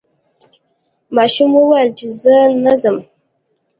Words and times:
ماشوم 1.15 1.51
وویل 1.55 1.89
چې 1.97 2.07
زه 2.21 2.35
نه 2.63 2.73
ځم. 2.81 2.97